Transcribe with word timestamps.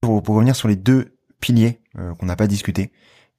Pour, 0.00 0.22
pour 0.22 0.34
revenir 0.34 0.56
sur 0.56 0.68
les 0.68 0.76
deux 0.76 1.16
piliers 1.40 1.80
euh, 1.98 2.14
qu'on 2.14 2.26
n'a 2.26 2.36
pas 2.36 2.46
discuté, 2.46 2.92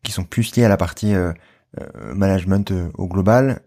qui 0.03 0.11
sont 0.11 0.23
plus 0.23 0.55
liés 0.55 0.65
à 0.65 0.69
la 0.69 0.77
partie 0.77 1.13
euh, 1.13 1.31
euh, 1.79 2.13
management 2.13 2.73
au 2.95 3.07
global, 3.07 3.61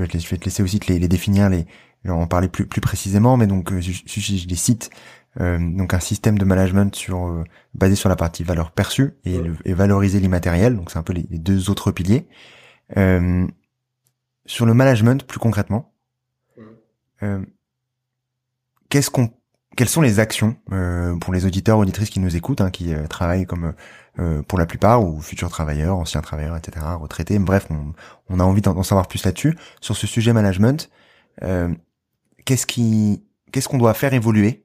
vas 0.00 0.06
te, 0.06 0.18
je 0.18 0.28
vais 0.28 0.36
te 0.36 0.44
laisser 0.44 0.62
aussi 0.62 0.80
te 0.80 0.92
les, 0.92 0.98
les 0.98 1.08
définir, 1.08 1.48
les, 1.48 1.66
en 2.08 2.26
parler 2.26 2.48
plus, 2.48 2.66
plus 2.66 2.80
précisément, 2.80 3.36
mais 3.36 3.46
donc 3.46 3.72
je, 3.80 3.92
je 3.92 4.48
les 4.48 4.56
cite. 4.56 4.90
donc 5.38 5.94
un 5.94 6.00
système 6.00 6.38
de 6.38 6.44
management 6.44 6.94
sur 6.94 7.44
basé 7.74 7.94
sur 7.94 8.08
la 8.08 8.16
partie 8.16 8.42
valeur 8.42 8.72
perçue 8.72 9.14
et, 9.24 9.40
et 9.64 9.74
valoriser 9.74 10.20
l'immatériel, 10.20 10.76
donc 10.76 10.90
c'est 10.90 10.98
un 10.98 11.02
peu 11.02 11.12
les, 11.12 11.26
les, 11.30 11.38
deux 11.38 11.70
autres 11.70 11.92
piliers. 11.92 12.26
sur 14.46 14.66
le 14.66 14.74
management 14.74 15.24
plus 15.24 15.38
concrètement, 15.38 15.94
qu'est-ce 18.94 19.10
qu'on 19.10 19.28
quelles 19.76 19.88
sont 19.88 20.02
les 20.02 20.20
actions 20.20 20.54
euh, 20.70 21.16
pour 21.16 21.34
les 21.34 21.46
auditeurs 21.46 21.78
auditrices 21.78 22.10
qui 22.10 22.20
nous 22.20 22.36
écoutent, 22.36 22.60
hein, 22.60 22.70
qui 22.70 22.94
euh, 22.94 23.08
travaillent 23.08 23.44
comme 23.44 23.74
euh, 24.20 24.40
pour 24.42 24.56
la 24.56 24.66
plupart 24.66 25.02
ou 25.02 25.20
futurs 25.20 25.50
travailleurs, 25.50 25.96
anciens 25.96 26.20
travailleurs, 26.20 26.56
etc., 26.56 26.86
retraités. 27.00 27.40
Bref, 27.40 27.66
on, 27.70 27.92
on 28.28 28.38
a 28.38 28.44
envie 28.44 28.60
d'en 28.60 28.84
savoir 28.84 29.08
plus 29.08 29.24
là-dessus 29.24 29.58
sur 29.80 29.96
ce 29.96 30.06
sujet 30.06 30.32
management. 30.32 30.90
qu'est-ce 32.44 32.66
qui, 32.66 33.24
qu'est-ce 33.50 33.66
qu'on 33.66 33.78
doit 33.78 33.94
faire 33.94 34.14
évoluer 34.14 34.64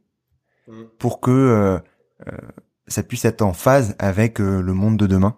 mmh. 0.68 0.74
pour 1.00 1.22
que 1.22 1.82
ça 2.86 3.02
puisse 3.02 3.26
être 3.26 3.42
en 3.42 3.54
phase 3.54 3.96
avec 3.98 4.38
le 4.38 4.74
monde 4.74 4.98
de 4.98 5.08
demain, 5.08 5.38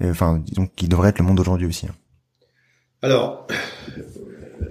enfin, 0.00 0.38
disons 0.38 0.68
qui 0.68 0.86
devrait 0.86 1.08
être 1.08 1.18
le 1.18 1.24
monde 1.24 1.38
d'aujourd'hui 1.38 1.66
aussi. 1.66 1.86
Hein. 1.86 1.96
Alors, 3.02 3.48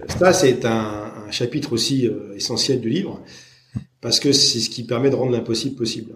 ça 0.08 0.32
c'est 0.32 0.64
un, 0.64 1.12
un, 1.28 1.32
chapitre 1.32 1.74
aussi 1.74 2.10
essentiel 2.34 2.80
du 2.80 2.88
livre 2.88 3.22
parce 4.02 4.20
que 4.20 4.32
c'est 4.32 4.60
ce 4.60 4.70
qui 4.70 4.84
permet 4.84 5.10
de 5.10 5.16
rendre 5.16 5.32
l'impossible 5.32 5.76
possible. 5.76 6.14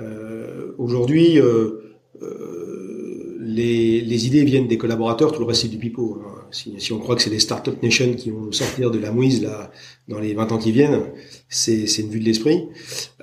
Euh, 0.00 0.72
Aujourd'hui, 0.78 1.38
euh, 1.38 1.84
euh, 2.22 3.36
les, 3.40 4.00
les, 4.00 4.26
idées 4.26 4.44
viennent 4.44 4.66
des 4.66 4.78
collaborateurs, 4.78 5.32
tout 5.32 5.40
le 5.40 5.46
reste 5.46 5.62
c'est 5.62 5.68
du 5.68 5.78
pipeau. 5.78 6.20
Hein. 6.24 6.42
Si, 6.50 6.74
si, 6.78 6.92
on 6.92 6.98
croit 6.98 7.16
que 7.16 7.22
c'est 7.22 7.30
les 7.30 7.40
startup 7.40 7.80
nations 7.82 8.14
qui 8.14 8.30
vont 8.30 8.50
sortir 8.52 8.90
de 8.90 8.98
la 8.98 9.10
mouise 9.10 9.42
là 9.42 9.70
dans 10.08 10.18
les 10.18 10.34
20 10.34 10.52
ans 10.52 10.58
qui 10.58 10.72
viennent, 10.72 11.02
c'est 11.48 11.84
une 11.98 12.08
vue 12.08 12.20
de 12.20 12.24
l'esprit. 12.24 12.64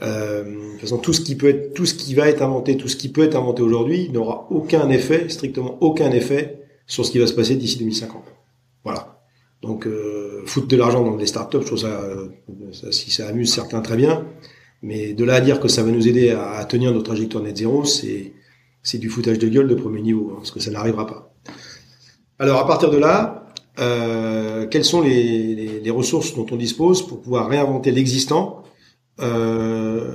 Euh, 0.01 0.43
de 0.43 0.71
toute 0.71 0.81
façon, 0.81 0.97
tout 0.97 1.13
ce 1.13 1.21
qui 1.21 1.35
peut 1.35 1.49
être, 1.49 1.73
tout 1.73 1.85
ce 1.85 1.93
qui 1.93 2.13
va 2.13 2.29
être 2.29 2.41
inventé, 2.41 2.77
tout 2.77 2.87
ce 2.87 2.95
qui 2.95 3.09
peut 3.09 3.23
être 3.23 3.35
inventé 3.35 3.61
aujourd'hui 3.61 4.09
n'aura 4.09 4.47
aucun 4.51 4.89
effet, 4.89 5.29
strictement 5.29 5.77
aucun 5.81 6.11
effet 6.11 6.59
sur 6.87 7.05
ce 7.05 7.11
qui 7.11 7.19
va 7.19 7.27
se 7.27 7.33
passer 7.33 7.55
d'ici 7.55 7.77
2050. 7.79 8.23
Voilà. 8.83 9.10
Donc, 9.81 9.91
euh, 9.91 10.43
foutre 10.45 10.67
de 10.67 10.77
l'argent 10.77 11.03
dans 11.03 11.17
des 11.17 11.25
startups, 11.25 11.61
je 11.61 11.65
trouve 11.65 11.79
ça, 11.79 12.01
ça, 12.71 12.91
si 12.91 13.09
ça 13.09 13.27
amuse 13.27 13.51
certains, 13.51 13.81
très 13.81 13.97
bien. 13.97 14.27
Mais 14.83 15.13
de 15.13 15.23
là 15.23 15.33
à 15.35 15.41
dire 15.41 15.59
que 15.59 15.67
ça 15.67 15.81
va 15.81 15.89
nous 15.89 16.07
aider 16.07 16.29
à, 16.29 16.63
tenir 16.65 16.91
notre 16.91 17.05
trajectoire 17.05 17.43
net 17.43 17.57
zéro, 17.57 17.83
c'est 17.83 18.33
c'est 18.83 18.99
du 18.99 19.09
foutage 19.09 19.39
de 19.39 19.47
gueule 19.47 19.67
de 19.67 19.73
premier 19.73 20.01
niveau, 20.01 20.29
hein, 20.31 20.35
parce 20.37 20.51
que 20.51 20.59
ça 20.59 20.69
n'arrivera 20.69 21.07
pas. 21.07 21.33
Alors, 22.37 22.59
à 22.59 22.67
partir 22.67 22.91
de 22.91 22.97
là, 22.97 23.47
euh, 23.79 24.67
quelles 24.67 24.85
sont 24.85 25.01
les, 25.01 25.55
les, 25.55 25.79
les, 25.79 25.91
ressources 25.91 26.35
dont 26.35 26.45
on 26.51 26.57
dispose 26.57 27.07
pour 27.07 27.21
pouvoir 27.21 27.47
réinventer 27.47 27.91
l'existant 27.91 28.61
euh, 29.19 30.11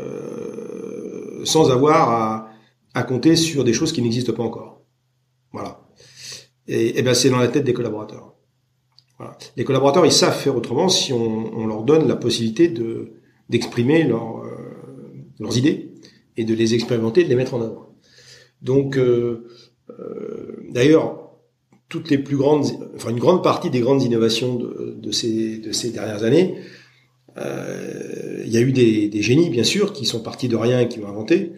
sans 1.45 1.73
avoir 1.73 2.11
à, 2.11 2.51
à 2.95 3.03
compter 3.03 3.35
sur 3.35 3.65
des 3.65 3.73
choses 3.73 3.93
qui 3.93 4.01
n'existent 4.01 4.33
pas 4.33 4.45
encore? 4.45 4.83
Voilà. 5.53 5.81
Et, 6.69 7.01
et 7.01 7.03
ben 7.03 7.15
c'est 7.15 7.31
dans 7.31 7.39
la 7.39 7.49
tête 7.49 7.65
des 7.65 7.73
collaborateurs. 7.73 8.36
Les 9.57 9.65
collaborateurs, 9.65 10.05
ils 10.05 10.13
savent 10.13 10.39
faire 10.39 10.57
autrement 10.57 10.89
si 10.89 11.13
on, 11.13 11.67
leur 11.67 11.83
donne 11.83 12.07
la 12.07 12.17
possibilité 12.17 12.69
de 12.69 13.13
d'exprimer 13.49 14.05
euh, 14.11 14.17
leurs 15.39 15.57
idées 15.57 15.93
et 16.37 16.45
de 16.45 16.53
les 16.53 16.75
expérimenter, 16.75 17.23
de 17.23 17.29
les 17.29 17.37
mettre 17.37 17.55
en 17.55 17.63
œuvre. 17.63 17.93
Donc, 18.61 18.99
euh, 18.99 19.47
euh, 20.01 20.57
d'ailleurs, 20.69 21.31
toutes 21.89 22.11
les 22.11 22.19
plus 22.19 22.37
grandes, 22.37 22.67
enfin 22.97 23.11
une 23.11 23.21
grande 23.21 23.45
partie 23.45 23.71
des 23.71 23.79
grandes 23.79 24.03
innovations 24.03 24.57
de, 24.57 25.13
ces 25.13 25.59
de 25.59 25.71
ces 25.71 25.91
dernières 25.93 26.25
années, 26.25 26.57
il 27.37 28.53
y 28.53 28.57
a 28.57 28.61
eu 28.61 28.73
des, 28.73 29.09
des, 29.09 29.23
génies 29.23 29.51
bien 29.51 29.63
sûr 29.63 29.93
qui 29.93 30.07
sont 30.07 30.21
partis 30.21 30.49
de 30.49 30.57
rien 30.57 30.81
et 30.81 30.89
qui 30.89 30.99
ont 31.01 31.07
inventé, 31.09 31.53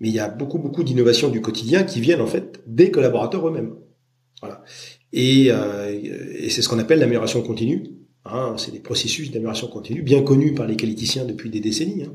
mais 0.00 0.08
il 0.08 0.14
y 0.14 0.18
a 0.18 0.28
beaucoup 0.28 0.58
beaucoup 0.58 0.84
d'innovations 0.84 1.28
du 1.28 1.40
quotidien 1.40 1.84
qui 1.84 2.00
viennent 2.00 2.20
en 2.20 2.26
fait 2.26 2.60
des 2.66 2.90
collaborateurs 2.90 3.48
eux-mêmes. 3.48 3.74
Voilà. 4.40 4.62
Et, 5.12 5.46
euh, 5.50 5.90
et 6.38 6.50
c'est 6.50 6.62
ce 6.62 6.68
qu'on 6.68 6.78
appelle 6.78 6.98
l'amélioration 6.98 7.42
continue. 7.42 7.84
Hein, 8.24 8.54
c'est 8.58 8.70
des 8.70 8.80
processus 8.80 9.30
d'amélioration 9.30 9.66
continue 9.68 10.02
bien 10.02 10.22
connus 10.22 10.54
par 10.54 10.66
les 10.66 10.76
qualiticiens 10.76 11.24
depuis 11.24 11.48
des 11.48 11.60
décennies, 11.60 12.04
hein, 12.04 12.12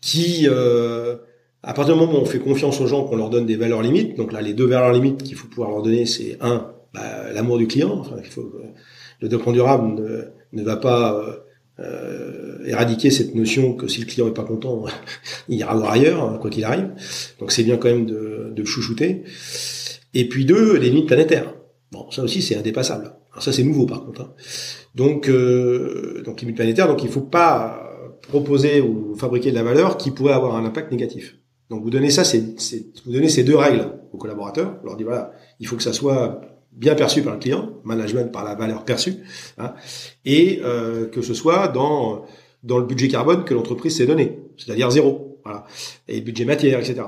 qui, 0.00 0.46
euh, 0.48 1.16
à 1.62 1.72
partir 1.72 1.94
du 1.94 2.00
moment 2.00 2.18
où 2.18 2.22
on 2.22 2.26
fait 2.26 2.40
confiance 2.40 2.80
aux 2.80 2.86
gens, 2.88 3.04
qu'on 3.04 3.16
leur 3.16 3.30
donne 3.30 3.46
des 3.46 3.56
valeurs 3.56 3.80
limites, 3.80 4.16
donc 4.16 4.32
là 4.32 4.40
les 4.40 4.54
deux 4.54 4.66
valeurs 4.66 4.92
limites 4.92 5.22
qu'il 5.22 5.36
faut 5.36 5.46
pouvoir 5.46 5.70
leur 5.70 5.82
donner, 5.82 6.04
c'est 6.04 6.36
un, 6.40 6.72
bah, 6.92 7.32
l'amour 7.32 7.58
du 7.58 7.68
client. 7.68 7.96
Enfin, 8.00 8.16
il 8.18 8.28
faut, 8.28 8.52
le 9.20 9.28
développement 9.28 9.52
durable 9.52 10.00
ne, 10.00 10.24
ne 10.52 10.64
va 10.64 10.76
pas 10.76 11.22
euh, 11.78 12.58
éradiquer 12.64 13.10
cette 13.10 13.34
notion 13.34 13.74
que 13.74 13.86
si 13.86 14.00
le 14.00 14.06
client 14.06 14.26
est 14.26 14.34
pas 14.34 14.44
content, 14.44 14.84
il 15.48 15.58
ira 15.58 15.74
voir 15.76 15.92
ailleurs, 15.92 16.40
quoi 16.40 16.50
qu'il 16.50 16.64
arrive. 16.64 16.90
Donc 17.38 17.52
c'est 17.52 17.62
bien 17.62 17.76
quand 17.76 17.88
même 17.88 18.06
de, 18.06 18.50
de 18.54 18.64
chouchouter. 18.64 19.22
Et 20.14 20.28
puis 20.28 20.44
deux, 20.44 20.76
les 20.76 20.90
limites 20.90 21.06
planétaires. 21.06 21.54
Bon, 21.92 22.10
ça 22.10 22.22
aussi 22.22 22.42
c'est 22.42 22.56
indépassable. 22.56 23.14
Alors 23.32 23.42
ça 23.42 23.52
c'est 23.52 23.62
nouveau 23.62 23.86
par 23.86 24.04
contre. 24.04 24.22
Hein. 24.22 24.32
Donc, 24.94 25.28
euh, 25.28 26.22
donc 26.24 26.40
limites 26.40 26.56
planétaires. 26.56 26.88
Donc 26.88 27.02
il 27.02 27.08
faut 27.08 27.20
pas 27.20 27.86
proposer 28.28 28.80
ou 28.80 29.14
fabriquer 29.16 29.50
de 29.50 29.54
la 29.54 29.62
valeur 29.62 29.96
qui 29.96 30.10
pourrait 30.10 30.32
avoir 30.32 30.56
un 30.56 30.64
impact 30.64 30.90
négatif. 30.90 31.36
Donc 31.70 31.82
vous 31.82 31.90
donnez 31.90 32.10
ça, 32.10 32.24
c'est 32.24 32.40
vous 33.04 33.12
donnez 33.12 33.28
ces 33.28 33.44
deux 33.44 33.56
règles 33.56 33.88
aux 34.12 34.18
collaborateurs. 34.18 34.76
Vous 34.80 34.86
leur 34.86 34.96
dites 34.96 35.06
voilà, 35.06 35.32
il 35.60 35.66
faut 35.66 35.76
que 35.76 35.82
ça 35.82 35.92
soit 35.92 36.40
bien 36.72 36.94
perçu 36.94 37.22
par 37.22 37.34
le 37.34 37.38
client, 37.38 37.70
management 37.84 38.30
par 38.30 38.44
la 38.44 38.54
valeur 38.54 38.84
perçue, 38.84 39.14
hein, 39.58 39.74
et 40.24 40.60
euh, 40.62 41.06
que 41.08 41.22
ce 41.22 41.34
soit 41.34 41.68
dans 41.68 42.24
dans 42.62 42.78
le 42.78 42.84
budget 42.84 43.08
carbone 43.08 43.44
que 43.44 43.54
l'entreprise 43.54 43.96
s'est 43.96 44.06
donné, 44.06 44.40
c'est-à-dire 44.56 44.90
zéro, 44.90 45.40
voilà, 45.44 45.64
et 46.08 46.20
budget 46.20 46.44
matière, 46.44 46.78
etc. 46.78 47.02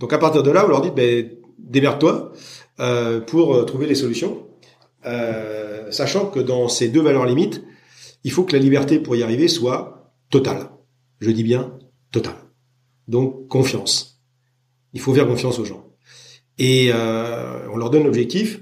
Donc 0.00 0.12
à 0.12 0.18
partir 0.18 0.42
de 0.42 0.50
là, 0.50 0.62
vous 0.64 0.70
leur 0.70 0.80
dites 0.80 0.94
ben 0.94 1.28
démerde-toi 1.68 2.32
euh, 2.80 3.20
pour 3.20 3.54
euh, 3.54 3.64
trouver 3.64 3.86
les 3.86 3.94
solutions, 3.94 4.46
euh, 5.06 5.90
sachant 5.90 6.26
que 6.26 6.40
dans 6.40 6.68
ces 6.68 6.88
deux 6.88 7.00
valeurs 7.00 7.26
limites, 7.26 7.62
il 8.24 8.32
faut 8.32 8.44
que 8.44 8.52
la 8.52 8.58
liberté 8.58 8.98
pour 8.98 9.16
y 9.16 9.22
arriver 9.22 9.48
soit 9.48 10.12
totale. 10.30 10.70
Je 11.20 11.30
dis 11.30 11.44
bien 11.44 11.78
totale. 12.10 12.36
Donc 13.06 13.48
confiance. 13.48 14.22
Il 14.92 15.00
faut 15.00 15.14
faire 15.14 15.26
confiance 15.26 15.58
aux 15.58 15.64
gens. 15.64 15.84
Et 16.58 16.90
on 16.92 17.76
leur 17.76 17.90
donne 17.90 18.02
l'objectif, 18.02 18.60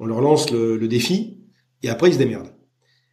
on 0.00 0.06
leur 0.06 0.20
lance 0.20 0.50
le, 0.50 0.76
le, 0.76 0.88
défi, 0.88 1.38
et 1.84 1.88
après 1.88 2.08
ils 2.08 2.14
se 2.14 2.18
démerdent. 2.18 2.52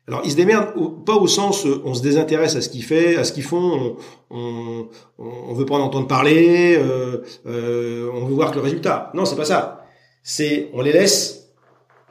Alors 0.08 0.22
ils 0.24 0.32
se 0.32 0.36
démerdent 0.36 1.04
pas 1.04 1.16
au 1.16 1.28
sens 1.28 1.66
on 1.66 1.94
se 1.96 2.04
désintéresse 2.04 2.56
à 2.56 2.62
ce 2.62 2.70
qu'ils 2.70 2.84
fait, 2.84 3.16
à 3.18 3.24
ce 3.24 3.34
qu'ils 3.34 3.44
font, 3.44 3.98
on, 4.30 4.38
on, 4.38 4.90
on, 5.18 5.54
veut 5.54 5.66
pas 5.66 5.76
en 5.76 5.82
entendre 5.82 6.08
parler, 6.08 6.78
euh, 6.78 7.24
euh, 7.48 8.12
on 8.14 8.26
veut 8.26 8.36
voir 8.36 8.52
que 8.52 8.58
le 8.58 8.62
résultat. 8.62 9.12
Non, 9.16 9.26
c'est 9.26 9.36
pas 9.36 9.46
ça 9.46 9.86
c'est 10.26 10.70
on 10.74 10.82
les 10.82 10.92
laisse 10.92 11.54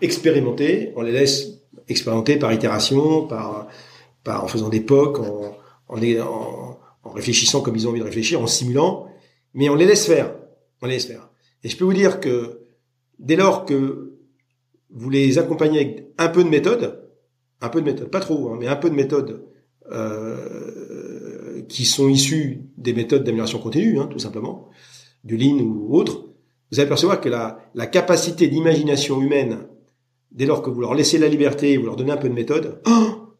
expérimenter, 0.00 0.92
on 0.94 1.02
les 1.02 1.10
laisse 1.10 1.48
expérimenter 1.88 2.36
par 2.36 2.52
itération, 2.52 3.26
par, 3.26 3.66
par 4.22 4.44
en 4.44 4.46
faisant 4.46 4.68
des 4.68 4.80
POC, 4.80 5.18
en, 5.18 5.56
en, 5.88 6.78
en, 7.02 7.10
réfléchissant 7.10 7.60
comme 7.60 7.74
ils 7.74 7.86
ont 7.86 7.90
envie 7.90 7.98
de 7.98 8.04
réfléchir, 8.04 8.40
en 8.40 8.46
simulant, 8.46 9.08
mais 9.52 9.68
on 9.68 9.74
les 9.74 9.84
laisse 9.84 10.06
faire, 10.06 10.32
on 10.80 10.86
les 10.86 10.94
laisse 10.94 11.06
faire. 11.06 11.28
Et 11.64 11.68
je 11.68 11.76
peux 11.76 11.84
vous 11.84 11.92
dire 11.92 12.20
que 12.20 12.60
dès 13.18 13.36
lors 13.36 13.64
que 13.64 14.12
vous 14.90 15.10
les 15.10 15.38
accompagnez 15.38 15.80
avec 15.80 16.06
un 16.16 16.28
peu 16.28 16.44
de 16.44 16.48
méthode, 16.48 17.03
un 17.64 17.68
peu 17.68 17.80
de 17.80 17.86
méthode, 17.86 18.10
pas 18.10 18.20
trop, 18.20 18.50
hein, 18.50 18.56
mais 18.58 18.66
un 18.66 18.76
peu 18.76 18.90
de 18.90 18.94
méthode 18.94 19.44
euh, 19.92 21.62
qui 21.68 21.84
sont 21.84 22.08
issues 22.08 22.62
des 22.76 22.92
méthodes 22.92 23.24
d'amélioration 23.24 23.58
continue, 23.58 23.98
hein, 23.98 24.08
tout 24.10 24.18
simplement, 24.18 24.68
du 25.24 25.36
Lean 25.36 25.58
ou 25.60 25.96
autre, 25.96 26.26
vous 26.70 26.80
allez 26.80 26.88
percevoir 26.88 27.20
que 27.20 27.28
la, 27.28 27.86
capacité 27.86 28.48
d'imagination 28.48 29.20
humaine, 29.20 29.68
dès 30.32 30.46
lors 30.46 30.62
que 30.62 30.70
vous 30.70 30.80
leur 30.80 30.94
laissez 30.94 31.18
la 31.18 31.28
liberté 31.28 31.76
vous 31.76 31.86
leur 31.86 31.96
donnez 31.96 32.12
un 32.12 32.16
peu 32.16 32.28
de 32.28 32.34
méthode, 32.34 32.80
oh, 32.86 33.34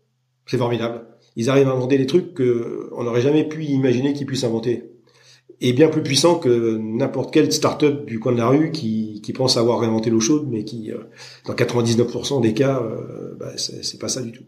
c'est 0.47 0.59
formidable. 0.59 1.06
Ils 1.37 1.50
arrivent 1.50 1.69
à 1.69 1.73
inventer 1.73 1.99
des 1.99 2.06
trucs 2.06 2.35
qu'on 2.35 3.03
n'aurait 3.03 3.20
jamais 3.20 3.44
pu 3.44 3.65
imaginer 3.65 4.12
qu'ils 4.12 4.27
puissent 4.27 4.44
inventer. 4.44 4.94
Et 5.61 5.73
bien 5.73 5.89
plus 5.89 6.03
puissant 6.03 6.39
que 6.39 6.77
n'importe 6.77 7.33
quelle 7.33 7.53
start-up 7.53 8.06
du 8.06 8.19
coin 8.19 8.33
de 8.33 8.39
la 8.39 8.49
rue 8.49 8.71
qui, 8.71 9.21
qui 9.23 9.33
pense 9.33 9.56
avoir 9.56 9.81
réinventé 9.81 10.11
l'eau 10.11 10.21
chaude, 10.21 10.47
mais 10.51 10.65
qui, 10.65 10.91
euh, 10.91 10.99
dans 11.47 11.55
99% 11.55 12.41
des 12.41 12.55
cas, 12.55 12.83
euh, 12.83 13.35
bah, 13.39 13.53
c'est 13.56 13.99
pas 14.01 14.09
ça 14.09 14.21
du 14.23 14.33
tout. 14.33 14.45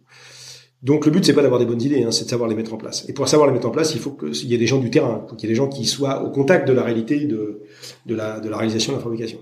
Donc 0.83 1.07
le 1.07 1.11
but 1.11 1.25
c'est 1.25 1.33
pas 1.33 1.43
d'avoir 1.43 1.59
des 1.59 1.67
bonnes 1.67 1.81
idées, 1.81 2.03
hein, 2.03 2.13
c'est 2.13 2.25
de 2.25 2.31
savoir 2.31 2.49
les 2.49 2.55
mettre 2.55 2.75
en 2.75 2.77
place. 2.77 3.09
Et 3.09 3.13
pour 3.13 3.27
savoir 3.29 3.49
les 3.49 3.55
mettre 3.55 3.67
en 3.67 3.71
place, 3.71 3.95
il 3.95 4.01
faut 4.01 4.13
qu'il 4.13 4.49
y 4.49 4.55
ait 4.55 4.59
des 4.59 4.67
gens 4.67 4.79
du 4.79 4.91
terrain, 4.91 5.27
qu'il 5.37 5.49
y 5.49 5.51
ait 5.51 5.55
des 5.55 5.57
gens 5.57 5.69
qui 5.69 5.87
soient 5.87 6.23
au 6.23 6.31
contact 6.31 6.69
de 6.69 6.73
la 6.73 6.83
réalité 6.83 7.25
de, 7.25 7.63
de, 8.05 8.15
la, 8.15 8.41
de 8.41 8.49
la 8.49 8.57
réalisation 8.57 8.93
de 8.93 8.99
la 8.99 9.03
fabrication. 9.03 9.39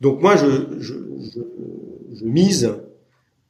Donc 0.00 0.22
moi 0.22 0.34
je, 0.36 0.46
je, 0.78 0.94
je, 0.94 1.40
je 2.14 2.24
mise 2.24 2.72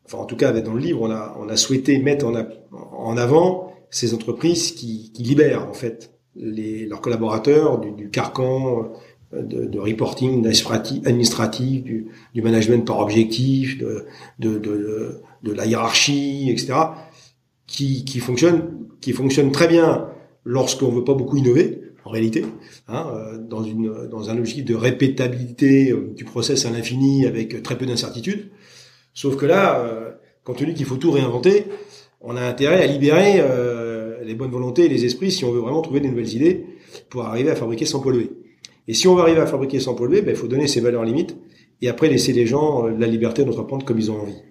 enfin 0.04 0.18
en 0.18 0.26
tout 0.26 0.36
cas 0.36 0.52
dans 0.52 0.74
le 0.74 0.80
livre, 0.80 1.02
on 1.02 1.10
a, 1.10 1.36
on 1.40 1.48
a 1.48 1.56
souhaité 1.56 1.98
mettre 1.98 2.26
en, 2.26 2.34
en 2.72 3.16
avant 3.16 3.72
ces 3.90 4.14
entreprises 4.14 4.72
qui, 4.72 5.12
qui 5.12 5.22
libèrent 5.22 5.68
en 5.68 5.74
fait 5.74 6.15
les, 6.36 6.86
leurs 6.86 7.00
collaborateurs 7.00 7.78
du, 7.78 7.92
du 7.92 8.10
carcan 8.10 8.92
euh, 9.34 9.42
de, 9.42 9.66
de 9.66 9.78
reporting 9.78 10.46
administratif, 10.46 11.82
du, 11.82 12.08
du, 12.34 12.42
management 12.42 12.86
par 12.86 13.00
objectif, 13.00 13.78
de, 13.78 14.06
de, 14.38 14.58
de, 14.58 15.20
de 15.42 15.52
la 15.52 15.66
hiérarchie, 15.66 16.50
etc., 16.50 16.74
qui, 17.66 18.04
qui 18.04 18.20
fonctionne, 18.20 18.86
qui 19.00 19.12
fonctionne 19.12 19.50
très 19.50 19.68
bien 19.68 20.08
lorsqu'on 20.44 20.88
veut 20.88 21.04
pas 21.04 21.14
beaucoup 21.14 21.36
innover, 21.36 21.82
en 22.06 22.10
réalité, 22.10 22.46
hein, 22.86 23.06
euh, 23.12 23.36
dans, 23.36 23.64
une, 23.64 24.06
dans 24.08 24.30
un 24.30 24.38
objectif 24.38 24.64
de 24.64 24.76
répétabilité 24.76 25.90
euh, 25.90 26.12
du 26.16 26.24
process 26.24 26.64
à 26.64 26.70
l'infini 26.70 27.26
avec 27.26 27.62
très 27.64 27.76
peu 27.76 27.84
d'incertitudes. 27.84 28.50
Sauf 29.12 29.36
que 29.36 29.44
là, 29.44 29.80
euh, 29.80 30.12
compte 30.44 30.58
tenu 30.58 30.72
qu'il 30.72 30.86
faut 30.86 30.96
tout 30.96 31.10
réinventer, 31.10 31.66
on 32.20 32.36
a 32.36 32.42
intérêt 32.42 32.82
à 32.82 32.86
libérer 32.86 33.40
les 34.26 34.34
bonnes 34.34 34.50
volontés 34.50 34.86
et 34.86 34.88
les 34.88 35.04
esprits 35.04 35.30
si 35.30 35.44
on 35.44 35.52
veut 35.52 35.60
vraiment 35.60 35.82
trouver 35.82 36.00
des 36.00 36.08
nouvelles 36.08 36.34
idées 36.34 36.66
pour 37.10 37.22
arriver 37.22 37.50
à 37.50 37.56
fabriquer 37.56 37.86
sans 37.86 38.00
polluer. 38.00 38.30
Et 38.88 38.94
si 38.94 39.08
on 39.08 39.14
veut 39.14 39.22
arriver 39.22 39.40
à 39.40 39.46
fabriquer 39.46 39.80
sans 39.80 39.94
polluer, 39.94 40.22
ben, 40.22 40.30
il 40.30 40.36
faut 40.36 40.48
donner 40.48 40.68
ses 40.68 40.80
valeurs 40.80 41.04
limites 41.04 41.36
et 41.82 41.88
après 41.88 42.08
laisser 42.08 42.32
les 42.32 42.46
gens 42.46 42.86
la 42.86 43.06
liberté 43.06 43.44
d'entreprendre 43.44 43.84
comme 43.84 43.98
ils 43.98 44.10
ont 44.10 44.20
envie. 44.20 44.42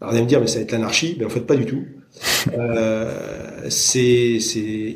Alors 0.00 0.12
vous 0.12 0.16
allez 0.16 0.24
me 0.24 0.28
dire, 0.28 0.40
mais 0.40 0.46
ça 0.46 0.56
va 0.56 0.62
être 0.62 0.72
l'anarchie. 0.72 1.16
Ben, 1.18 1.26
en 1.26 1.30
fait, 1.30 1.40
pas 1.40 1.56
du 1.56 1.66
tout. 1.66 1.84
Euh, 2.56 3.66
c'est 3.68 4.38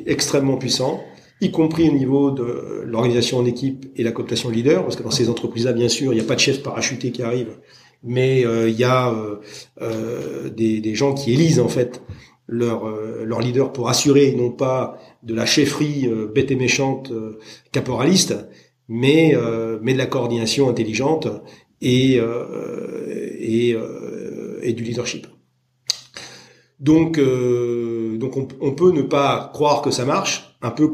extrêmement 0.05 0.57
puissant 0.57 1.01
y 1.41 1.51
compris 1.51 1.89
au 1.89 1.93
niveau 1.93 2.31
de 2.31 2.83
l'organisation 2.85 3.37
en 3.37 3.45
équipe 3.45 3.85
et 3.95 4.03
la 4.03 4.11
cooptation 4.11 4.49
leader, 4.49 4.83
parce 4.83 4.95
que 4.95 5.03
dans 5.03 5.11
ces 5.11 5.29
entreprises-là, 5.29 5.73
bien 5.73 5.89
sûr, 5.89 6.11
il 6.11 6.15
n'y 6.15 6.21
a 6.21 6.25
pas 6.25 6.35
de 6.35 6.39
chef 6.39 6.61
parachuté 6.61 7.11
qui 7.11 7.23
arrive, 7.23 7.57
mais 8.03 8.45
euh, 8.45 8.69
il 8.69 8.77
y 8.77 8.83
a 8.83 9.11
euh, 9.11 9.37
euh, 9.81 10.49
des, 10.49 10.95
gens 10.95 11.13
qui 11.13 11.33
élisent 11.33 11.59
en 11.59 11.69
fait 11.69 12.01
leur, 12.51 12.89
leur 13.25 13.41
leader 13.41 13.71
pour 13.71 13.89
assurer 13.89 14.33
non 14.35 14.49
pas 14.49 14.97
de 15.23 15.35
la 15.35 15.45
chefferie 15.45 16.09
bête 16.33 16.49
et 16.51 16.55
méchante 16.55 17.13
caporaliste, 17.71 18.35
mais, 18.87 19.35
mais 19.81 19.93
de 19.93 19.97
la 19.99 20.07
coordination 20.07 20.67
intelligente 20.67 21.27
et, 21.81 22.19
et, 23.39 23.77
et 24.63 24.73
du 24.73 24.83
leadership. 24.83 25.27
Donc, 26.79 27.19
donc 27.19 28.37
on, 28.61 28.71
peut 28.71 28.91
ne 28.91 29.03
pas 29.03 29.51
croire 29.53 29.83
que 29.83 29.91
ça 29.91 30.05
marche, 30.05 30.55
un 30.61 30.71
peu 30.71 30.89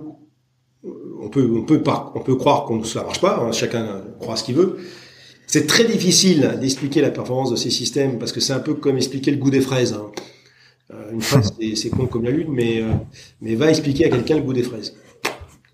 on 1.25 1.29
peut, 1.29 1.49
on 1.55 1.63
peut 1.63 1.81
pas, 1.81 2.11
on 2.15 2.19
peut 2.19 2.35
croire 2.35 2.65
qu'on 2.65 2.83
ça 2.83 3.03
marche 3.03 3.19
pas. 3.19 3.39
Hein, 3.39 3.51
chacun 3.51 4.03
croit 4.19 4.35
ce 4.35 4.43
qu'il 4.43 4.55
veut. 4.55 4.77
C'est 5.47 5.67
très 5.67 5.85
difficile 5.85 6.57
d'expliquer 6.59 7.01
la 7.01 7.11
performance 7.11 7.51
de 7.51 7.55
ces 7.55 7.69
systèmes 7.69 8.19
parce 8.19 8.31
que 8.31 8.39
c'est 8.39 8.53
un 8.53 8.59
peu 8.59 8.73
comme 8.75 8.97
expliquer 8.97 9.31
le 9.31 9.37
goût 9.37 9.49
des 9.49 9.61
fraises. 9.61 9.93
Hein. 9.93 10.11
Euh, 10.91 11.11
une 11.11 11.21
phrase, 11.21 11.53
c'est 11.75 11.89
con 11.89 12.05
comme 12.05 12.23
la 12.23 12.31
lune, 12.31 12.49
mais 12.51 12.81
euh, 12.81 12.91
mais 13.41 13.55
va 13.55 13.69
expliquer 13.69 14.05
à 14.05 14.09
quelqu'un 14.09 14.35
le 14.35 14.43
goût 14.43 14.53
des 14.53 14.63
fraises. 14.63 14.95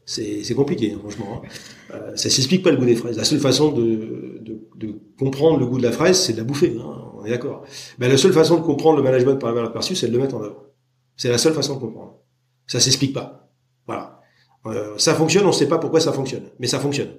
C'est 0.06 0.56
compliqué, 0.56 0.94
hein, 0.94 1.00
franchement. 1.00 1.42
Hein. 1.44 1.48
Euh, 1.94 2.16
ça 2.16 2.30
s'explique 2.30 2.64
pas 2.64 2.72
le 2.72 2.78
goût 2.78 2.86
des 2.86 2.96
fraises. 2.96 3.18
La 3.18 3.24
seule 3.24 3.40
façon 3.40 3.72
de, 3.72 4.40
de, 4.42 4.60
de 4.76 4.96
comprendre 5.18 5.60
le 5.60 5.66
goût 5.66 5.78
de 5.78 5.84
la 5.84 5.92
fraise, 5.92 6.20
c'est 6.20 6.34
de 6.34 6.38
la 6.38 6.44
bouffer. 6.44 6.76
Hein, 6.80 7.12
on 7.18 7.26
est 7.26 7.30
d'accord. 7.30 7.64
Ben, 7.98 8.10
la 8.10 8.18
seule 8.18 8.34
façon 8.34 8.58
de 8.58 8.62
comprendre 8.62 8.98
le 8.98 9.04
management 9.04 9.38
par 9.38 9.50
la 9.50 9.56
valeur 9.56 9.72
perçue, 9.72 9.96
c'est 9.96 10.08
de 10.08 10.14
le 10.14 10.20
mettre 10.20 10.36
en 10.36 10.42
œuvre. 10.42 10.66
C'est 11.16 11.30
la 11.30 11.38
seule 11.38 11.54
façon 11.54 11.76
de 11.76 11.80
comprendre. 11.80 12.18
Ça 12.68 12.80
s'explique 12.80 13.14
pas. 13.14 13.50
Voilà. 13.86 14.22
Euh, 14.66 14.98
ça 14.98 15.14
fonctionne, 15.16 15.44
on 15.46 15.48
ne 15.48 15.54
sait 15.54 15.68
pas 15.68 15.78
pourquoi 15.78 16.00
ça 16.00 16.14
fonctionne, 16.14 16.44
mais 16.60 16.68
ça 16.68 16.80
fonctionne. 16.80 17.10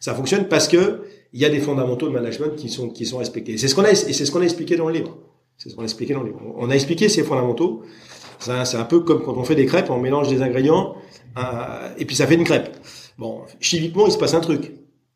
Ça 0.00 0.14
fonctionne 0.14 0.48
parce 0.48 0.68
que 0.68 1.02
il 1.32 1.40
y 1.40 1.44
a 1.44 1.48
des 1.48 1.60
fondamentaux 1.60 2.08
de 2.08 2.12
management 2.12 2.54
qui 2.56 2.68
sont 2.68 2.88
qui 2.90 3.06
sont 3.06 3.18
respectés. 3.18 3.56
C'est 3.58 3.68
ce 3.68 3.74
qu'on 3.74 3.84
a 3.84 3.90
et 3.90 3.94
c'est 3.94 4.24
ce 4.24 4.30
qu'on 4.30 4.40
a 4.40 4.44
expliqué 4.44 4.76
dans 4.76 4.88
le 4.88 4.94
livre. 4.94 5.18
C'est 5.56 5.70
ce 5.70 5.76
qu'on 5.76 5.82
a 5.82 5.84
expliqué 5.84 6.14
dans 6.14 6.22
le 6.22 6.28
livre. 6.28 6.40
On 6.56 6.70
a 6.70 6.74
expliqué 6.74 7.08
ces 7.08 7.22
fondamentaux. 7.22 7.82
C'est 8.40 8.76
un 8.76 8.84
peu 8.84 9.00
comme 9.00 9.22
quand 9.22 9.36
on 9.36 9.44
fait 9.44 9.54
des 9.54 9.66
crêpes, 9.66 9.88
on 9.90 9.98
mélange 9.98 10.28
des 10.28 10.42
ingrédients 10.42 10.96
euh, 11.38 11.88
et 11.98 12.04
puis 12.04 12.14
ça 12.14 12.26
fait 12.26 12.34
une 12.34 12.44
crêpe. 12.44 12.76
Bon, 13.18 13.42
chimiquement, 13.60 14.06
il 14.06 14.12
se 14.12 14.18
passe 14.18 14.34
un 14.34 14.40
truc. 14.40 14.72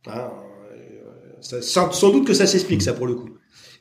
Hein, 0.07 0.31
euh, 1.53 1.61
sans, 1.61 2.11
doute 2.11 2.27
que 2.27 2.35
ça 2.35 2.47
s'explique, 2.47 2.83
ça 2.83 2.95
pour 2.95 3.07
le 3.07 3.15
coup. 3.15 3.31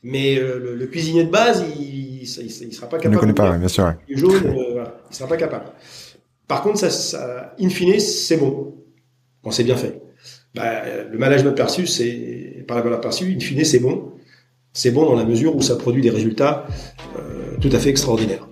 Mais 0.04 0.36
le, 0.36 0.86
cuisinier 0.88 1.24
de 1.24 1.32
base, 1.32 1.66
il, 1.80 2.22
il, 2.24 2.28
sera 2.28 2.88
pas 2.88 2.98
capable. 2.98 3.16
ne 3.16 3.20
connaît 3.20 3.34
pas, 3.34 3.58
bien 3.58 3.68
sûr. 3.68 3.94
Jaune, 4.10 4.56
il 5.10 5.16
sera 5.16 5.28
pas 5.28 5.38
capable. 5.38 5.72
Par 6.48 6.62
contre, 6.62 6.80
ça, 6.80 6.90
ça 6.90 7.56
in 7.60 7.70
fine, 7.70 8.00
c'est 8.00 8.38
bon. 8.38 8.76
Quand 9.44 9.52
c'est 9.52 9.64
bien 9.64 9.76
fait. 9.76 10.02
Bah, 10.56 10.84
le 11.10 11.18
management 11.18 11.54
perçu, 11.54 11.88
c'est 11.88 12.66
par 12.68 12.78
la 12.78 12.84
valeur 12.84 13.02
perçue, 13.02 13.36
in 13.36 13.40
fine, 13.40 13.64
c'est 13.64 13.80
bon. 13.80 14.14
C'est 14.78 14.92
bon 14.92 15.06
dans 15.06 15.16
la 15.16 15.26
mesure 15.26 15.56
où 15.56 15.64
ça 15.64 15.76
produit 15.76 16.04
des 16.04 16.12
résultats 16.12 16.68
euh, 17.18 17.58
tout 17.60 17.70
à 17.72 17.80
fait 17.80 17.90
extraordinaires. 17.90 18.48